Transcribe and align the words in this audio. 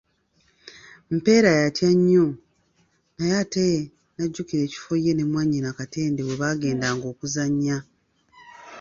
Mpeera 1.15 1.49
yatya 1.59 1.89
nnyo 1.95 2.25
naye 3.15 3.33
ate 3.43 3.65
n'ajjukira 4.13 4.61
ekifo 4.65 4.93
ye 5.03 5.11
ne 5.15 5.23
mwannyina 5.31 5.69
Katende 5.77 6.21
we 6.27 6.35
baagendanga 6.41 7.05
okuzannya. 7.13 7.77